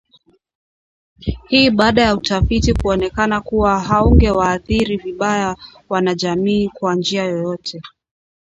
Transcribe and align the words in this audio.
Hii 1.47 1.65
ni 1.69 1.75
baada 1.75 2.01
ya 2.01 2.15
utafiti 2.15 2.73
kuonekana 2.73 3.41
kuwa 3.41 3.79
haungewaathiri 3.79 4.97
vibaya 4.97 5.55
wanajamii 5.89 6.69
kwa 6.69 6.95
njia 6.95 7.23
yoyote 7.23 7.81